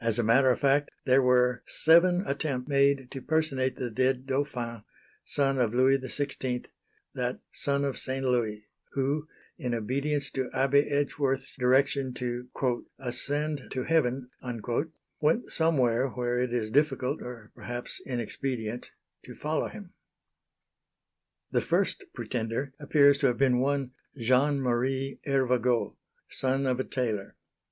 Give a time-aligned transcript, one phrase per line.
[0.00, 4.84] As a matter of fact, there were seven attempts made to personate the dead Dauphin,
[5.24, 6.66] son of Louis XVI,
[7.16, 8.24] that "son of St.
[8.24, 9.26] Louis," who,
[9.58, 12.48] in obedience to Abbé Edgworth's direction to
[13.00, 14.30] "ascend to heaven,"
[15.20, 18.92] went somewhere where it is difficult or perhaps inexpedient
[19.24, 19.94] to follow him.
[21.50, 25.96] The first pretender appears to have been one Jean Marie Hervagault,
[26.28, 27.34] son of a tailor.